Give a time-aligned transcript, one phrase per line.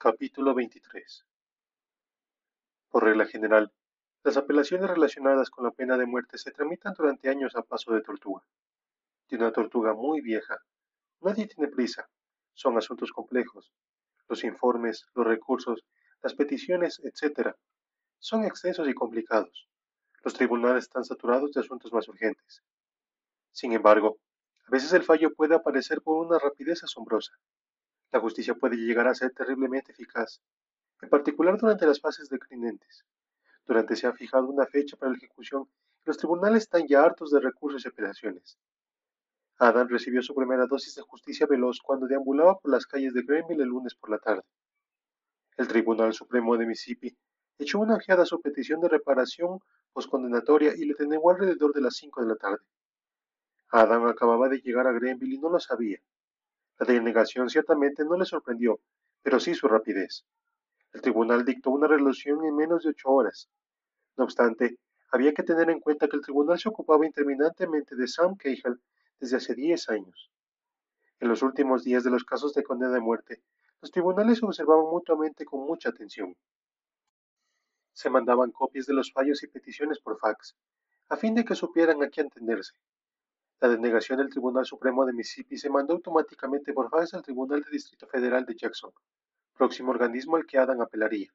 [0.00, 1.26] Capítulo 23
[2.88, 3.72] Por regla general,
[4.22, 8.02] las apelaciones relacionadas con la pena de muerte se tramitan durante años a paso de
[8.02, 8.44] tortuga.
[9.28, 10.62] De una tortuga muy vieja.
[11.20, 12.08] Nadie tiene prisa.
[12.54, 13.72] Son asuntos complejos.
[14.28, 15.84] Los informes, los recursos,
[16.22, 17.56] las peticiones, etc.
[18.20, 19.68] Son extensos y complicados.
[20.22, 22.62] Los tribunales están saturados de asuntos más urgentes.
[23.50, 24.20] Sin embargo,
[24.64, 27.32] a veces el fallo puede aparecer por una rapidez asombrosa.
[28.10, 30.40] La justicia puede llegar a ser terriblemente eficaz,
[31.02, 33.04] en particular durante las fases declinantes.
[33.66, 35.68] Durante se ha fijado una fecha para la ejecución
[36.02, 38.58] y los tribunales están ya hartos de recursos y apelaciones.
[39.58, 43.62] Adam recibió su primera dosis de justicia veloz cuando deambulaba por las calles de Greenville
[43.62, 44.42] el lunes por la tarde.
[45.56, 47.14] El Tribunal Supremo de Mississippi
[47.58, 49.58] echó una ojeada a su petición de reparación
[49.92, 52.64] postcondenatoria y le denegó alrededor de las cinco de la tarde.
[53.70, 56.00] Adam acababa de llegar a Greenville y no lo sabía.
[56.78, 58.80] La denegación ciertamente no le sorprendió,
[59.22, 60.24] pero sí su rapidez.
[60.92, 63.48] El tribunal dictó una resolución en menos de ocho horas.
[64.16, 64.78] No obstante,
[65.10, 68.80] había que tener en cuenta que el tribunal se ocupaba interminablemente de Sam Cahill
[69.18, 70.30] desde hace diez años.
[71.20, 73.42] En los últimos días de los casos de condena de muerte,
[73.80, 76.36] los tribunales se observaban mutuamente con mucha atención.
[77.92, 80.56] Se mandaban copias de los fallos y peticiones por fax,
[81.08, 82.74] a fin de que supieran a qué atenderse.
[83.60, 87.70] La denegación del Tribunal Supremo de Mississippi se mandó automáticamente por fax al Tribunal de
[87.72, 88.92] Distrito Federal de Jackson,
[89.52, 91.34] próximo organismo al que Adam apelaría.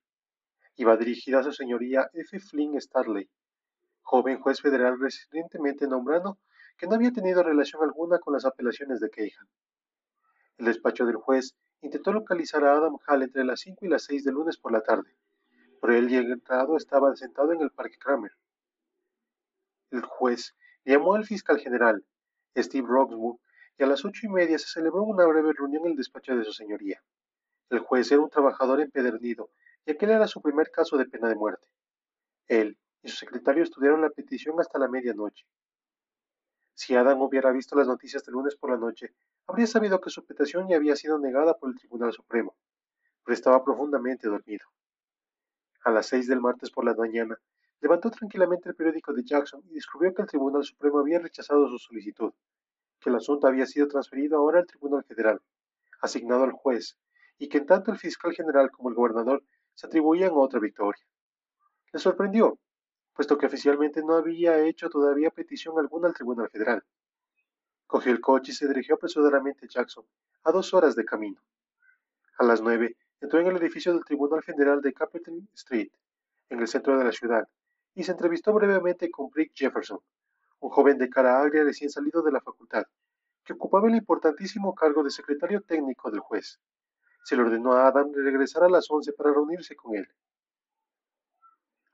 [0.77, 2.39] Iba dirigida a su señoría F.
[2.39, 3.29] Flynn Starley,
[4.03, 6.39] joven juez federal recientemente nombrado
[6.77, 9.33] que no había tenido relación alguna con las apelaciones de Cahill.
[10.57, 14.23] El despacho del juez intentó localizar a Adam Hall entre las 5 y las 6
[14.23, 15.13] del lunes por la tarde,
[15.81, 18.31] pero el llegado estaba sentado en el Parque Kramer.
[19.91, 22.05] El juez llamó al fiscal general,
[22.55, 23.39] Steve Roxburgh,
[23.77, 26.43] y a las ocho y media se celebró una breve reunión en el despacho de
[26.43, 27.03] su señoría.
[27.69, 29.49] El juez era un trabajador empedernido,
[29.85, 31.67] y aquel era su primer caso de pena de muerte.
[32.47, 35.45] Él y su secretario estudiaron la petición hasta la medianoche.
[36.75, 39.13] Si Adam hubiera visto las noticias del lunes por la noche,
[39.45, 42.55] habría sabido que su petición ya había sido negada por el Tribunal Supremo,
[43.23, 44.65] pero estaba profundamente dormido.
[45.83, 47.37] A las seis del martes por la mañana,
[47.83, 51.77] Levantó tranquilamente el periódico de Jackson y descubrió que el Tribunal Supremo había rechazado su
[51.77, 52.31] solicitud,
[53.01, 55.41] que el asunto había sido transferido ahora al Tribunal Federal,
[55.99, 56.97] asignado al juez,
[57.37, 61.03] y que en tanto el fiscal general como el gobernador se atribuían otra victoria.
[61.91, 62.57] Le sorprendió,
[63.13, 66.85] puesto que oficialmente no había hecho todavía petición alguna al Tribunal Federal.
[67.85, 70.05] Cogió el coche y se dirigió apresuradamente a Jackson,
[70.45, 71.41] a dos horas de camino.
[72.37, 75.91] A las nueve entró en el edificio del Tribunal Federal de Capitol Street,
[76.47, 77.45] en el centro de la ciudad,
[77.95, 79.99] y se entrevistó brevemente con Brick Jefferson,
[80.59, 82.83] un joven de cara agria recién salido de la facultad,
[83.43, 86.59] que ocupaba el importantísimo cargo de secretario técnico del juez.
[87.23, 90.07] Se le ordenó a Adam regresar a las once para reunirse con él.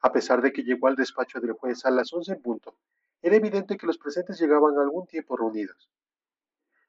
[0.01, 2.77] A pesar de que llegó al despacho del juez a las once en punto,
[3.21, 5.89] era evidente que los presentes llegaban algún tiempo reunidos.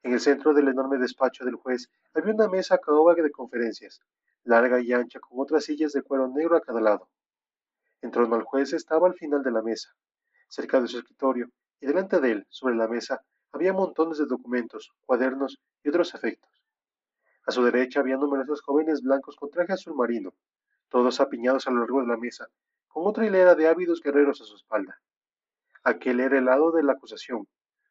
[0.03, 4.01] En el centro del enorme despacho del juez había una mesa caoba de conferencias,
[4.43, 7.09] larga y ancha, con otras sillas de cuero negro a cada lado.
[8.01, 9.95] En torno al juez estaba al final de la mesa,
[10.47, 14.91] cerca de su escritorio, y delante de él, sobre la mesa, había montones de documentos,
[15.05, 16.49] cuadernos y otros efectos.
[17.45, 20.33] A su derecha había numerosos jóvenes blancos con traje azul marino,
[20.89, 22.47] todos apiñados a lo largo de la mesa,
[22.87, 24.99] con otra hilera de ávidos guerreros a su espalda.
[25.83, 27.47] Aquel era el lado de la acusación,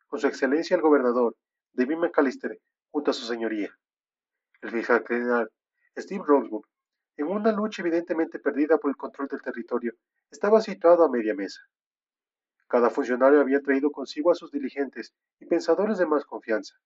[0.07, 1.37] con su excelencia el gobernador,
[1.73, 2.61] David McAllister,
[2.91, 3.77] junto a su señoría.
[4.61, 5.51] El fiscal general,
[5.97, 6.25] Steve
[7.21, 9.95] en una lucha evidentemente perdida por el control del territorio,
[10.31, 11.61] estaba situado a media mesa.
[12.67, 16.77] Cada funcionario había traído consigo a sus diligentes y pensadores de más confianza,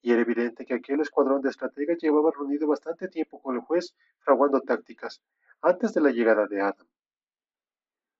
[0.00, 3.96] y era evidente que aquel escuadrón de estrategas llevaba reunido bastante tiempo con el juez
[4.20, 5.20] fraguando tácticas
[5.60, 6.86] antes de la llegada de Adam.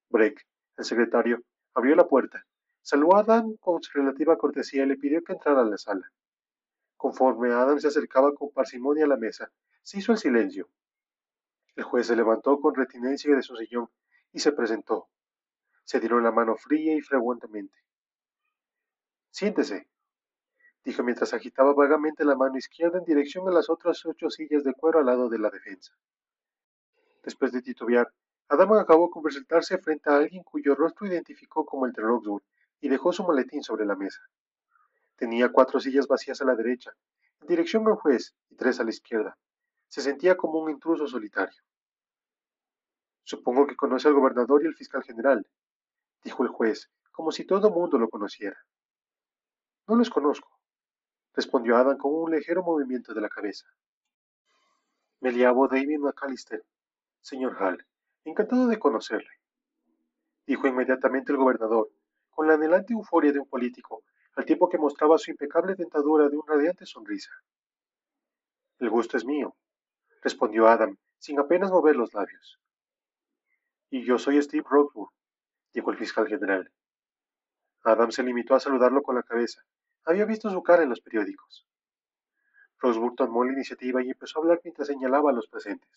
[0.08, 0.44] Breck,
[0.76, 2.44] el secretario, abrió la puerta,
[2.82, 6.10] saludó a Adam con su relativa cortesía y le pidió que entrara a la sala.
[6.96, 9.52] Conforme Adam se acercaba con parsimonia a la mesa,
[9.82, 10.68] se hizo el silencio,
[11.80, 13.88] el juez se levantó con retinencia de su sillón
[14.32, 15.08] y se presentó.
[15.82, 17.74] Se tiró la mano fría y frecuentemente.
[19.30, 19.88] Siéntese,
[20.84, 24.74] dijo mientras agitaba vagamente la mano izquierda en dirección a las otras ocho sillas de
[24.74, 25.96] cuero al lado de la defensa.
[27.22, 28.12] Después de titubear,
[28.48, 32.42] Adama acabó con presentarse frente a alguien cuyo rostro identificó como el de Roxwood
[32.82, 34.20] y dejó su maletín sobre la mesa.
[35.16, 36.92] Tenía cuatro sillas vacías a la derecha,
[37.40, 39.38] en dirección al juez, y tres a la izquierda.
[39.88, 41.62] Se sentía como un intruso solitario.
[43.24, 45.46] Supongo que conoce al gobernador y al fiscal general,
[46.24, 48.58] dijo el juez, como si todo mundo lo conociera.
[49.86, 50.48] No los conozco,
[51.34, 53.66] respondió Adam con un ligero movimiento de la cabeza.
[55.20, 56.64] Me llamo David McAllister,
[57.20, 57.86] señor Hall.
[58.24, 59.30] Encantado de conocerle,
[60.46, 61.90] dijo inmediatamente el gobernador,
[62.30, 64.02] con la anhelante euforia de un político,
[64.36, 67.32] al tiempo que mostraba su impecable dentadura de una radiante sonrisa.
[68.78, 69.54] El gusto es mío,
[70.22, 72.58] respondió Adam, sin apenas mover los labios.
[73.90, 75.08] Y yo soy Steve Rosewood,
[75.72, 76.70] dijo el fiscal general.
[77.82, 79.62] Adam se limitó a saludarlo con la cabeza.
[80.04, 81.66] Había visto su cara en los periódicos.
[82.78, 85.90] Rosewood tomó la iniciativa y empezó a hablar mientras señalaba a los presentes.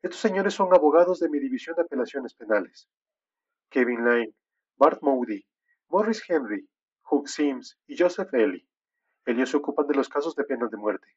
[0.00, 2.88] Estos señores son abogados de mi división de apelaciones penales.
[3.68, 4.34] Kevin Lane,
[4.76, 5.44] Bart Moody,
[5.88, 6.68] Morris Henry,
[7.10, 8.68] Hugh Sims y Joseph Ellie.
[9.26, 11.08] Ellos se ocupan de los casos de pena de muerte.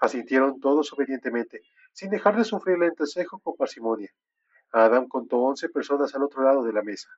[0.00, 1.62] Asintieron todos obedientemente,
[1.94, 4.10] sin dejar de sufrir el entrecejo con parsimonia.
[4.72, 7.08] Adam contó once personas al otro lado de la mesa.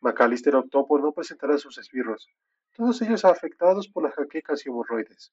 [0.00, 2.28] McAllister optó por no presentar a sus esbirros,
[2.72, 5.32] todos ellos afectados por las jaquecas y hemorroides.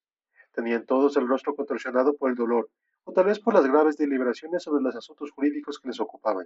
[0.51, 2.69] Tenían todos el rostro contorsionado por el dolor,
[3.05, 6.45] o tal vez por las graves deliberaciones sobre los asuntos jurídicos que les ocupaban.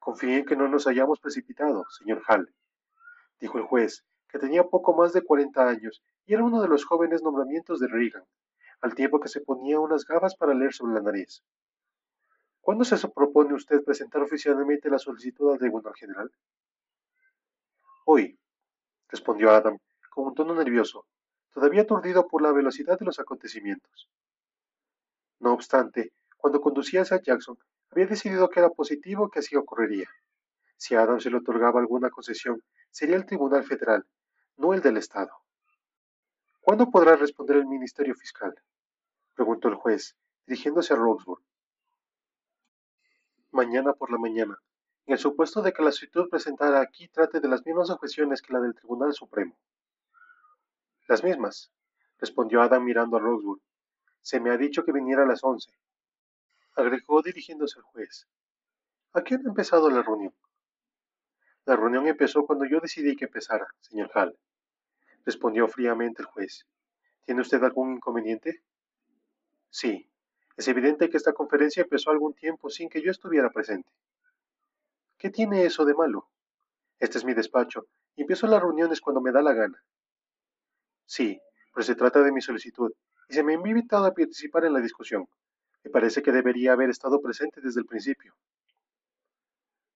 [0.00, 2.52] Confíe en que no nos hayamos precipitado, señor Hall,
[3.38, 6.84] dijo el juez, que tenía poco más de cuarenta años y era uno de los
[6.84, 8.24] jóvenes nombramientos de Reagan,
[8.80, 11.42] al tiempo que se ponía unas gafas para leer sobre la nariz.
[12.60, 16.30] ¿Cuándo se propone usted presentar oficialmente la solicitud al Tribunal General?
[18.04, 18.38] Hoy,
[19.08, 19.78] respondió Adam,
[20.10, 21.06] con un tono nervioso,
[21.52, 24.08] todavía aturdido por la velocidad de los acontecimientos.
[25.38, 27.58] No obstante, cuando conducía hacia Jackson,
[27.90, 30.08] había decidido que era positivo que así ocurriría.
[30.76, 34.06] Si Adam se le otorgaba alguna concesión, sería el Tribunal Federal,
[34.56, 35.32] no el del Estado.
[36.70, 38.54] ¿Cuándo podrá responder el Ministerio Fiscal?
[39.34, 41.42] preguntó el juez, dirigiéndose a Roxburgh.
[43.50, 44.56] Mañana por la mañana,
[45.06, 48.52] en el supuesto de que la solicitud presentada aquí trate de las mismas objeciones que
[48.52, 49.58] la del Tribunal Supremo.
[51.08, 51.72] Las mismas,
[52.18, 53.60] respondió Adam mirando a Roxburgh.
[54.20, 55.72] Se me ha dicho que viniera a las once.
[56.76, 58.28] Agregó dirigiéndose al juez.
[59.12, 60.36] ¿A qué ha empezado la reunión?
[61.64, 64.38] La reunión empezó cuando yo decidí que empezara, señor Hall,
[65.24, 66.66] respondió fríamente el juez.
[67.24, 68.62] ¿Tiene usted algún inconveniente?
[69.70, 70.06] Sí.
[70.56, 73.90] Es evidente que esta conferencia empezó algún tiempo sin que yo estuviera presente.
[75.16, 76.28] ¿Qué tiene eso de malo?
[76.98, 79.82] Este es mi despacho y empiezo las reuniones cuando me da la gana.
[81.06, 81.40] Sí,
[81.72, 82.92] pero se trata de mi solicitud
[83.28, 85.26] y se me ha invitado a participar en la discusión.
[85.82, 88.34] Me parece que debería haber estado presente desde el principio.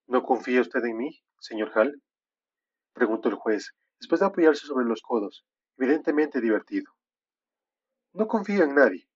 [0.06, 2.00] ¿No confía usted en mí, señor Hall?
[2.92, 3.74] preguntó el juez,
[4.04, 5.46] después de apoyarse sobre los codos,
[5.78, 6.92] evidentemente divertido.
[8.12, 9.08] No confío en nadie,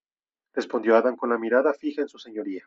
[0.54, 2.66] respondió Adam con la mirada fija en su señoría.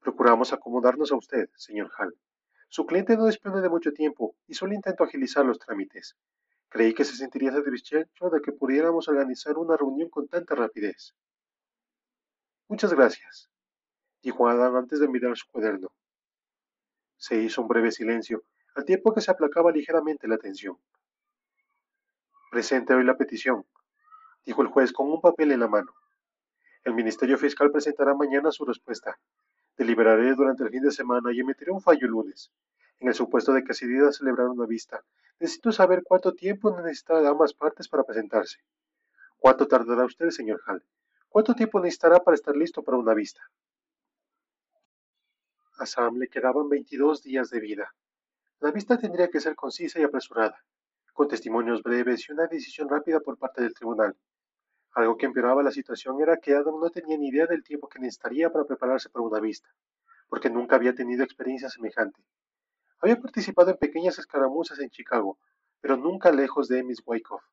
[0.00, 2.18] Procuramos acomodarnos a usted, señor Hall.
[2.68, 6.16] Su cliente no dispone de mucho tiempo y solo intento agilizar los trámites.
[6.68, 11.14] Creí que se sentiría satisfecho de que pudiéramos organizar una reunión con tanta rapidez.
[12.66, 13.48] Muchas gracias,
[14.20, 15.92] dijo Adam antes de mirar su cuaderno.
[17.18, 18.42] Se hizo un breve silencio,
[18.76, 20.78] al tiempo que se aplacaba ligeramente la tensión.
[22.50, 23.64] Presente hoy la petición,
[24.44, 25.94] dijo el juez con un papel en la mano.
[26.84, 29.18] El Ministerio Fiscal presentará mañana su respuesta.
[29.78, 32.52] Deliberaré durante el fin de semana y emitiré un fallo el lunes.
[33.00, 35.02] En el supuesto de que se decida celebrar una vista,
[35.40, 38.58] necesito saber cuánto tiempo necesitarán ambas partes para presentarse.
[39.38, 40.84] ¿Cuánto tardará usted, señor Hall?
[41.30, 43.40] ¿Cuánto tiempo necesitará para estar listo para una vista?
[45.78, 47.94] A Sam le quedaban 22 días de vida.
[48.60, 50.64] La vista tendría que ser concisa y apresurada,
[51.12, 54.16] con testimonios breves y una decisión rápida por parte del tribunal.
[54.92, 57.98] Algo que empeoraba la situación era que Adam no tenía ni idea del tiempo que
[57.98, 59.68] necesitaría para prepararse para una vista,
[60.26, 62.24] porque nunca había tenido experiencia semejante.
[63.00, 65.38] Había participado en pequeñas escaramuzas en Chicago,
[65.82, 67.44] pero nunca lejos de Miss Wyckoff.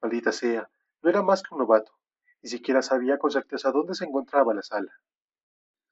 [0.00, 0.70] Maldita sea,
[1.02, 1.92] no era más que un novato,
[2.40, 4.92] ni siquiera sabía con certeza dónde se encontraba la sala.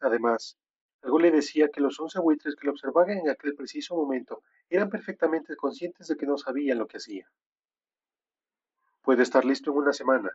[0.00, 0.56] Además,
[1.04, 4.88] algo le decía que los once buitres que lo observaban en aquel preciso momento eran
[4.88, 7.30] perfectamente conscientes de que no sabían lo que hacía.
[9.02, 10.30] Puede estar listo en una semana,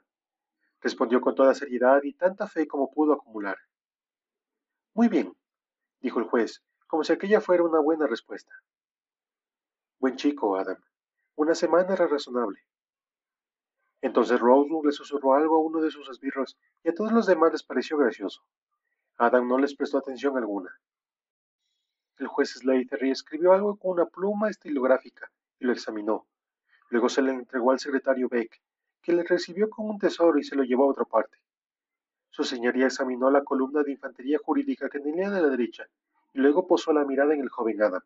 [0.80, 3.58] respondió con toda seriedad y tanta fe como pudo acumular.
[4.94, 5.36] Muy bien,
[6.02, 8.54] dijo el juez, como si aquella fuera una buena respuesta.
[9.98, 10.78] Buen chico, Adam.
[11.36, 12.60] Una semana era razonable.
[14.02, 17.54] Entonces Rosewood le susurró algo a uno de sus esbirros y a todos los demás
[17.54, 18.44] les pareció gracioso.
[19.22, 20.74] Adam no les prestó atención alguna.
[22.18, 26.26] El juez Slater escribió algo con una pluma estilográfica y lo examinó.
[26.90, 28.62] Luego se le entregó al secretario Beck,
[29.02, 31.38] que le recibió con un tesoro y se lo llevó a otra parte.
[32.30, 35.86] Su señoría examinó la columna de infantería jurídica que tenía de la derecha
[36.34, 38.04] y luego posó la mirada en el joven Adam.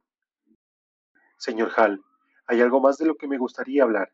[1.38, 2.03] Señor Hall,
[2.48, 4.12] hay algo más de lo que me gustaría hablar.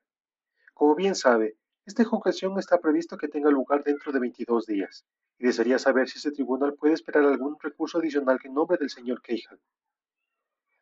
[0.74, 1.56] Como bien sabe,
[1.89, 5.08] Esta ejecución está previsto que tenga lugar dentro de 22 días,
[5.39, 9.24] y desearía saber si ese tribunal puede esperar algún recurso adicional en nombre del señor
[9.24, 9.60] Cahill.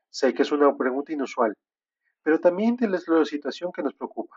[0.09, 1.55] Sé que es una pregunta inusual,
[2.23, 4.35] pero también es la situación que nos preocupa.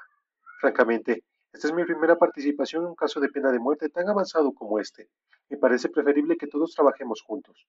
[0.60, 4.52] Francamente, esta es mi primera participación en un caso de pena de muerte tan avanzado
[4.52, 5.08] como este.
[5.48, 7.66] Me parece preferible que todos trabajemos juntos.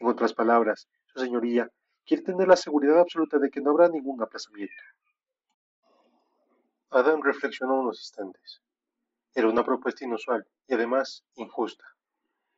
[0.00, 1.70] En otras palabras, su señoría
[2.06, 4.82] quiere tener la seguridad absoluta de que no habrá ningún aplazamiento.
[6.90, 8.62] Adam reflexionó unos instantes.
[9.34, 11.84] Era una propuesta inusual y además injusta.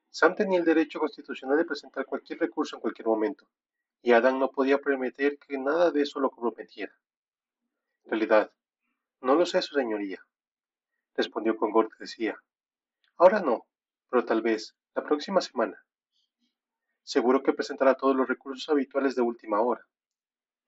[0.08, 3.48] Sam tenía el derecho constitucional de presentar cualquier recurso en cualquier momento,
[4.02, 6.92] y Adam no podía permitir que nada de eso lo comprometiera.
[8.04, 8.52] En realidad,
[9.20, 10.24] no lo sé, su señoría,
[11.14, 12.40] respondió con cortesía.
[13.16, 13.66] Ahora no,
[14.08, 15.84] pero tal vez la próxima semana.
[17.02, 19.84] Seguro que presentará todos los recursos habituales de última hora,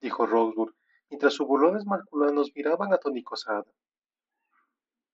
[0.01, 0.73] dijo Rosewood
[1.13, 3.73] mientras sus burlones marculanos miraban atónicos a Adam.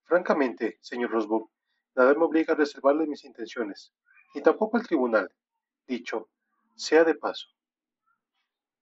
[0.03, 1.50] Francamente, señor Rosburg,
[1.94, 3.91] nada me obliga a reservarle mis intenciones,
[4.34, 5.29] ni tampoco el tribunal.
[5.86, 6.29] Dicho,
[6.74, 7.50] sea de paso.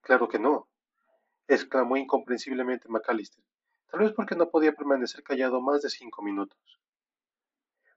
[0.01, 0.69] Claro que no,
[1.47, 3.43] exclamó incomprensiblemente McAllister,
[3.87, 6.79] tal vez porque no podía permanecer callado más de cinco minutos.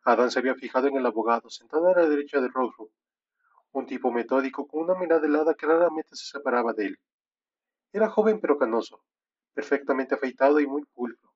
[0.02, 2.88] Adam se había fijado en el abogado sentado a la derecha de Rosewood,
[3.72, 6.98] un tipo metódico con una mirada helada que raramente se separaba de él.
[7.92, 9.02] Era joven pero canoso,
[9.54, 11.32] perfectamente afeitado y muy pulcro.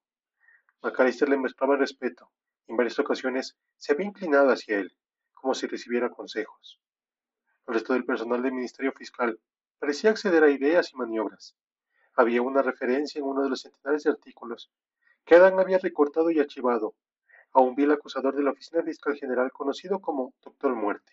[0.82, 2.30] Macalister le mostraba respeto
[2.66, 4.96] y en varias ocasiones se había inclinado hacia él,
[5.32, 6.80] como si recibiera consejos.
[7.66, 9.40] El resto del personal del Ministerio Fiscal
[9.78, 11.56] parecía acceder a ideas y maniobras.
[12.14, 14.70] Había una referencia en uno de los centenares de artículos
[15.24, 16.94] que Adán había recortado y archivado
[17.52, 21.12] a un vil acusador de la Oficina Fiscal General conocido como Doctor Muerte.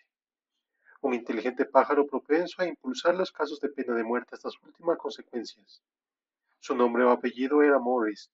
[1.00, 4.98] Un inteligente pájaro propenso a impulsar los casos de pena de muerte hasta sus últimas
[4.98, 5.82] consecuencias.
[6.62, 8.30] Su nombre o apellido era Morris,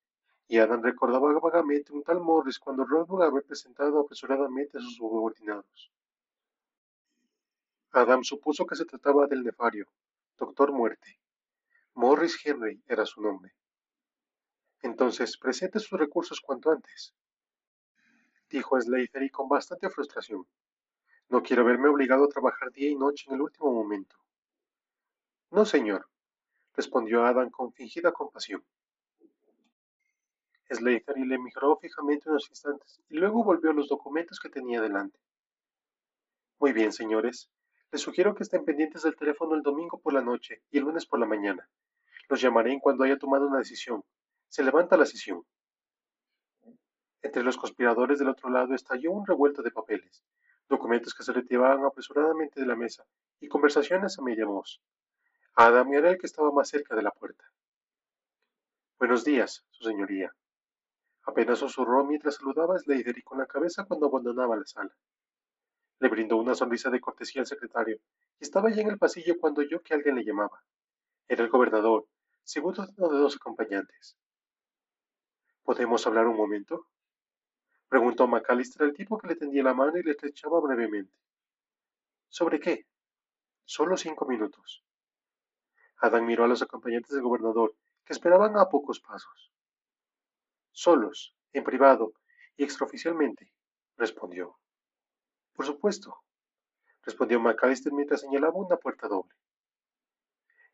[0.49, 5.91] y Adam recordaba vagamente un tal Morris cuando Roswell había presentado apresuradamente a sus subordinados.
[7.91, 9.89] Adam supuso que se trataba del nefario,
[10.37, 11.19] Doctor Muerte.
[11.95, 13.55] Morris Henry era su nombre.
[14.83, 17.15] Entonces, presente sus recursos cuanto antes,
[18.51, 20.47] dijo Slater con bastante frustración.
[21.31, 24.17] No quiero verme obligado a trabajar día y noche en el último momento.
[25.51, 26.07] No, señor,
[26.79, 28.65] respondió Adam con fingida compasión.
[30.71, 35.19] Slater le miró fijamente unos instantes y luego volvió a los documentos que tenía delante.
[36.61, 37.51] Muy bien, señores.
[37.91, 41.05] Les sugiero que estén pendientes del teléfono el domingo por la noche y el lunes
[41.05, 41.69] por la mañana.
[42.29, 44.05] Los llamaré en cuando haya tomado una decisión.
[44.47, 45.45] Se levanta la sesión.
[47.23, 50.23] Entre los conspiradores del otro lado estalló un revuelto de papeles,
[50.69, 53.05] documentos que se retiraban apresuradamente de la mesa
[53.41, 54.81] y conversaciones a media voz.
[55.61, 57.45] Adam el que estaba más cerca de la puerta.
[58.97, 60.33] Buenos días, su señoría.
[61.25, 64.97] Apenas susurró mientras saludaba a Slater y con la cabeza cuando abandonaba la sala.
[65.99, 67.99] Le brindó una sonrisa de cortesía al secretario
[68.39, 70.63] y estaba ya en el pasillo cuando oyó que alguien le llamaba.
[71.27, 72.07] Era el gobernador,
[72.45, 74.17] segundo de uno de dos acompañantes.
[75.65, 76.87] ¿Podemos hablar un momento?
[77.89, 81.19] Preguntó McAllister al tipo que le tendía la mano y le estrechaba brevemente.
[82.29, 82.87] ¿Sobre qué?
[83.65, 84.85] Solo cinco minutos.
[86.01, 87.75] Adán miró a los acompañantes del gobernador,
[88.05, 89.53] que esperaban a pocos pasos.
[90.71, 92.13] Solos, en privado
[92.57, 93.53] y extraoficialmente,
[93.97, 94.57] respondió.
[95.55, 96.23] Por supuesto,
[97.03, 99.35] respondió McAllister mientras señalaba una puerta doble.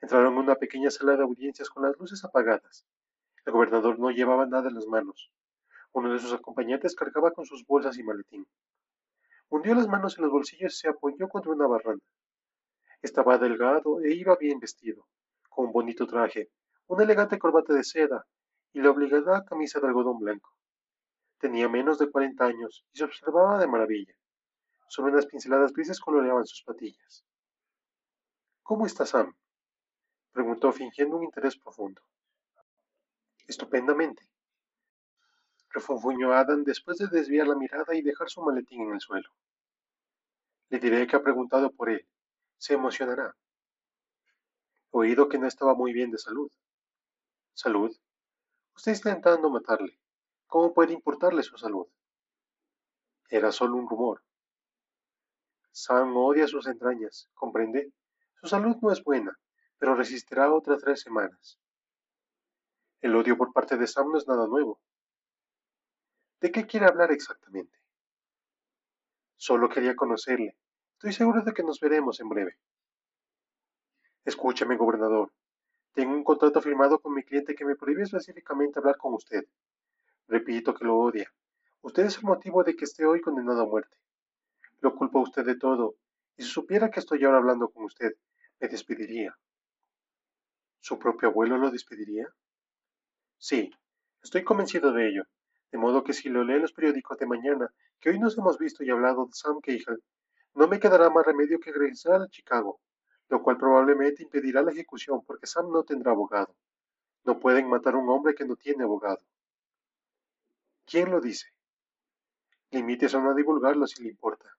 [0.00, 2.84] Entraron en una pequeña sala de audiencias con las luces apagadas.
[3.46, 5.30] El gobernador no llevaba nada en las manos.
[5.92, 8.46] Uno de sus acompañantes cargaba con sus bolsas y maletín.
[9.48, 12.04] Hundió las manos en los bolsillos y se apoyó contra una barranda.
[13.04, 15.06] Estaba delgado e iba bien vestido,
[15.50, 16.50] con un bonito traje,
[16.86, 18.26] una elegante corbata de seda
[18.72, 20.50] y la obligada camisa de algodón blanco.
[21.36, 24.14] Tenía menos de cuarenta años y se observaba de maravilla.
[24.88, 27.26] Solo unas pinceladas grises coloreaban sus patillas.
[28.62, 29.36] ¿Cómo está Sam?
[30.32, 32.00] preguntó fingiendo un interés profundo.
[33.46, 34.26] Estupendamente,
[35.68, 39.28] refunfuñó Adam después de desviar la mirada y dejar su maletín en el suelo.
[40.70, 42.08] Le diré que ha preguntado por él
[42.64, 43.36] se emocionará.
[44.88, 46.50] Oído que no estaba muy bien de salud.
[47.52, 47.94] ¿Salud?
[48.74, 50.00] Usted está intentando matarle.
[50.46, 51.86] ¿Cómo puede importarle su salud?
[53.28, 54.24] Era solo un rumor.
[55.72, 57.92] Sam odia sus entrañas, ¿comprende?
[58.40, 59.38] Su salud no es buena,
[59.76, 61.60] pero resistirá otras tres semanas.
[63.02, 64.80] El odio por parte de Sam no es nada nuevo.
[66.40, 67.78] ¿De qué quiere hablar exactamente?
[69.36, 70.56] Solo quería conocerle,
[71.04, 72.56] Estoy seguro de que nos veremos en breve.
[74.24, 75.30] Escúcheme, gobernador.
[75.92, 79.44] Tengo un contrato firmado con mi cliente que me prohíbe específicamente hablar con usted.
[80.28, 81.30] Repito que lo odia.
[81.82, 83.94] Usted es el motivo de que esté hoy condenado a muerte.
[84.80, 85.96] Lo culpa usted de todo,
[86.38, 88.14] y si supiera que estoy ahora hablando con usted,
[88.58, 89.36] me despediría.
[90.80, 92.34] ¿Su propio abuelo lo despediría?
[93.36, 93.70] Sí,
[94.22, 95.24] estoy convencido de ello,
[95.70, 97.70] de modo que si lo lee en los periódicos de mañana,
[98.00, 100.02] que hoy nos hemos visto y hablado de Sam Cahill,
[100.54, 102.80] no me quedará más remedio que regresar a Chicago,
[103.28, 106.54] lo cual probablemente impedirá la ejecución porque Sam no tendrá abogado.
[107.24, 109.24] No pueden matar a un hombre que no tiene abogado.
[110.86, 111.48] ¿Quién lo dice?
[112.70, 114.56] Limítese a no divulgarlo si le importa.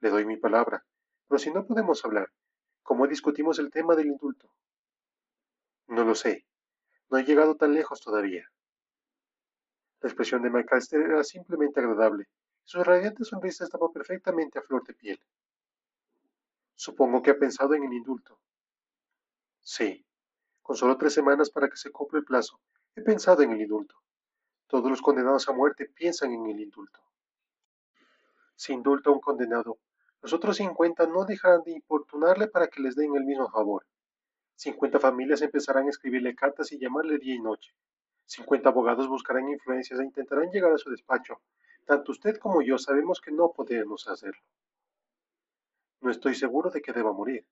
[0.00, 0.84] Le doy mi palabra,
[1.28, 2.30] pero si no podemos hablar,
[2.82, 4.50] ¿cómo discutimos el tema del indulto?
[5.88, 6.46] No lo sé.
[7.10, 8.50] No he llegado tan lejos todavía.
[10.00, 12.26] La expresión de McAllister era simplemente agradable.
[12.66, 15.20] Su radiante sonrisa estaba perfectamente a flor de piel.
[16.74, 18.40] Supongo que ha pensado en el indulto.
[19.62, 20.04] Sí.
[20.62, 22.60] Con solo tres semanas para que se cumpla el plazo,
[22.96, 23.94] he pensado en el indulto.
[24.66, 27.00] Todos los condenados a muerte piensan en el indulto.
[28.56, 29.78] Si indulta a un condenado,
[30.20, 33.86] los otros cincuenta no dejarán de importunarle para que les den el mismo favor.
[34.56, 37.72] Cincuenta familias empezarán a escribirle cartas y llamarle día y noche.
[38.24, 41.40] Cincuenta abogados buscarán influencias e intentarán llegar a su despacho.
[41.86, 44.42] Tanto usted como yo sabemos que no podemos hacerlo.
[46.00, 47.46] No estoy seguro de que deba morir.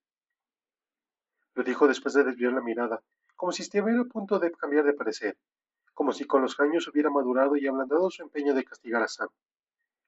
[1.55, 3.01] Lo dijo después de desviar la mirada,
[3.37, 5.39] como si estuviera a punto de cambiar de parecer,
[5.95, 9.29] como si con los años hubiera madurado y ablandado su empeño de castigar a Sam.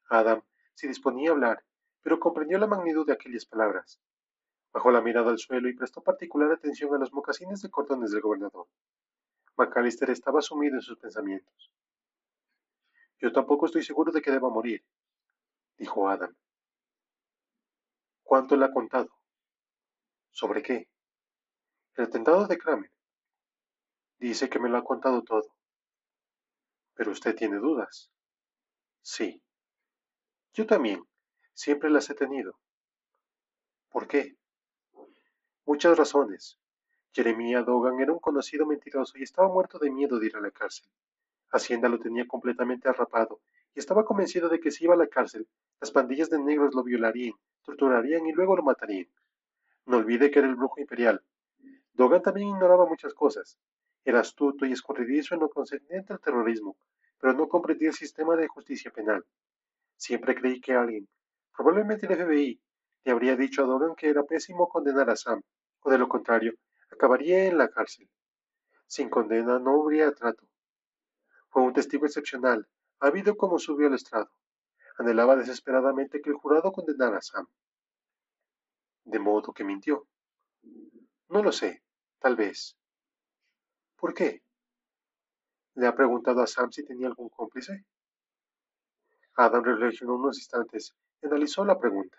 [0.09, 0.42] Adam
[0.75, 1.64] se disponía a hablar,
[2.02, 4.00] pero comprendió la magnitud de aquellas palabras.
[4.73, 8.23] Bajó la mirada al suelo y prestó particular atención a los mocasines de cordones del
[8.23, 8.66] gobernador.
[9.56, 11.71] McAllister estaba sumido en sus pensamientos.
[13.18, 14.85] Yo tampoco estoy seguro de que deba morir,
[15.78, 16.35] dijo Adam.
[18.23, 19.08] ¿Cuánto le ha contado?
[20.30, 20.88] ¿Sobre qué?
[21.94, 22.92] El atentado de Kramer.
[24.18, 25.54] Dice que me lo ha contado todo.
[26.94, 28.11] Pero usted tiene dudas.
[29.02, 29.42] Sí.
[30.52, 31.02] Yo también.
[31.54, 32.58] Siempre las he tenido.
[33.88, 34.36] ¿Por qué?
[35.64, 36.58] Muchas razones.
[37.12, 40.50] Jeremiah Dogan era un conocido mentiroso y estaba muerto de miedo de ir a la
[40.50, 40.86] cárcel.
[41.50, 43.41] Hacienda lo tenía completamente arrapado
[43.75, 45.47] y estaba convencido de que si iba a la cárcel,
[45.80, 49.09] las pandillas de negros lo violarían, torturarían y luego lo matarían.
[49.85, 51.23] No olvide que era el brujo imperial.
[51.93, 53.59] Dogan también ignoraba muchas cosas.
[54.04, 56.76] Era astuto y escurridizo en lo concerniente al terrorismo,
[57.19, 59.25] pero no comprendía el sistema de justicia penal.
[59.97, 61.09] Siempre creí que alguien,
[61.56, 62.61] probablemente el FBI,
[63.04, 65.43] le habría dicho a Dogan que era pésimo condenar a Sam,
[65.80, 66.54] o de lo contrario,
[66.91, 68.09] acabaría en la cárcel.
[68.87, 70.47] Sin condena no habría trato.
[71.58, 72.69] Un testigo excepcional,
[73.00, 74.30] habido como subió al estrado.
[74.99, 77.47] Anhelaba desesperadamente que el jurado condenara a Sam.
[79.04, 80.06] De modo que mintió.
[81.28, 81.82] No lo sé,
[82.19, 82.76] tal vez.
[83.97, 84.42] ¿Por qué?
[85.76, 87.86] ¿Le ha preguntado a Sam si tenía algún cómplice?
[89.36, 92.19] Adam reflexionó unos instantes y analizó la pregunta.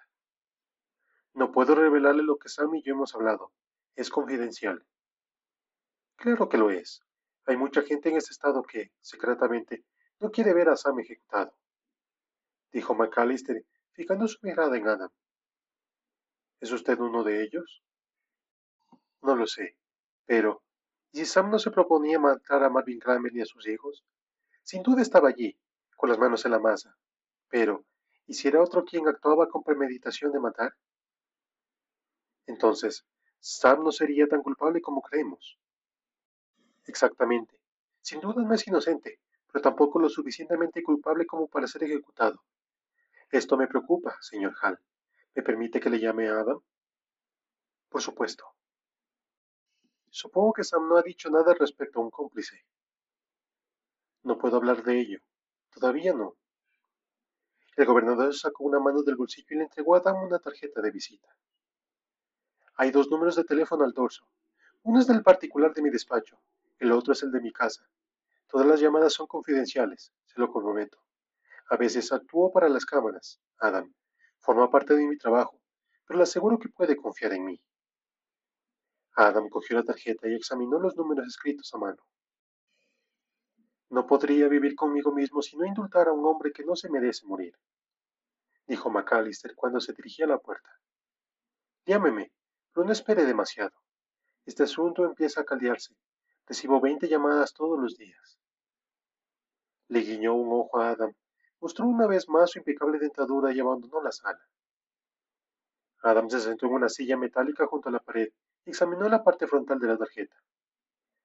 [1.36, 3.52] No puedo revelarle lo que Sam y yo hemos hablado,
[3.96, 4.84] es confidencial.
[6.16, 7.07] Claro que lo es.
[7.48, 9.86] Hay mucha gente en este estado que, secretamente,
[10.20, 11.56] no quiere ver a Sam ejecutado,
[12.74, 15.10] dijo McAllister, fijando su mirada en Adam.
[16.60, 17.82] ¿Es usted uno de ellos?
[19.22, 19.78] No lo sé,
[20.26, 20.62] pero
[21.14, 24.04] ¿y si Sam no se proponía matar a Marvin Kramer y a sus hijos?
[24.64, 25.58] Sin duda estaba allí,
[25.96, 26.98] con las manos en la masa.
[27.48, 27.86] Pero,
[28.26, 30.74] ¿y si era otro quien actuaba con premeditación de matar?
[32.46, 33.06] Entonces,
[33.40, 35.58] Sam no sería tan culpable como creemos.
[36.88, 37.60] Exactamente.
[38.02, 39.20] Sin duda no es inocente,
[39.52, 42.42] pero tampoco lo suficientemente culpable como para ser ejecutado.
[43.30, 44.80] Esto me preocupa, señor Hall.
[45.36, 46.62] ¿Me permite que le llame a Adam?
[47.90, 48.46] Por supuesto.
[50.10, 52.66] Supongo que Sam no ha dicho nada respecto a un cómplice.
[54.24, 55.20] No puedo hablar de ello.
[55.72, 56.36] Todavía no.
[57.76, 60.92] El gobernador sacó una mano del bolsillo y le entregó a Adam una tarjeta de
[60.92, 61.28] visita.
[62.76, 64.28] Hay dos números de teléfono al dorso.
[64.84, 66.40] Uno es del particular de mi despacho,
[66.80, 67.88] el otro es el de mi casa.
[68.48, 71.00] Todas las llamadas son confidenciales, se lo comprometo.
[71.70, 73.94] A veces actúo para las cámaras, Adam.
[74.40, 75.60] Forma parte de mi trabajo,
[76.06, 77.62] pero le aseguro que puede confiar en mí.
[79.16, 82.02] Adam cogió la tarjeta y examinó los números escritos a mano.
[83.90, 87.26] No podría vivir conmigo mismo si no indultara a un hombre que no se merece
[87.26, 87.58] morir,
[88.68, 90.70] dijo McAllister cuando se dirigía a la puerta.
[91.86, 92.32] Llámeme,
[92.74, 93.74] pero no espere demasiado.
[94.46, 95.96] Este asunto empieza a caldearse.
[96.48, 98.40] Recibo veinte llamadas todos los días.
[99.90, 101.14] Le guiñó un ojo a Adam,
[101.60, 104.40] mostró una vez más su impecable dentadura y abandonó la sala.
[106.04, 108.30] Adam se sentó en una silla metálica junto a la pared
[108.64, 110.38] y examinó la parte frontal de la tarjeta.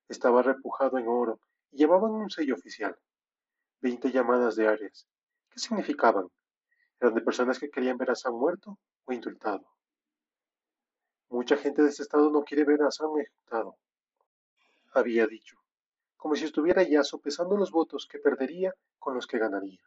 [0.08, 1.38] Estaba repujado en oro
[1.70, 2.98] y llevaba un sello oficial.
[3.80, 5.06] Veinte llamadas diarias.
[5.50, 6.28] ¿Qué significaban?
[6.98, 9.66] ¿Eran de personas que querían ver a Sam muerto o indultado?
[11.28, 13.76] Mucha gente de este estado no quiere ver a Sam ejecutado,
[14.92, 15.56] había dicho,
[16.16, 19.82] como si estuviera ya sopesando los votos que perdería con los que ganaría.